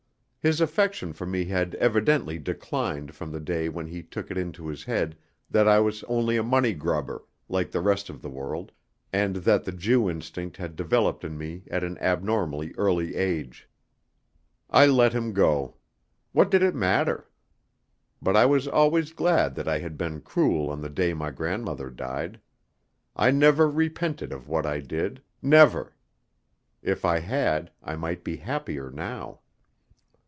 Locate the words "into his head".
4.39-5.15